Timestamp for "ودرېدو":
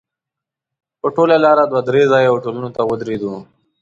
2.89-3.33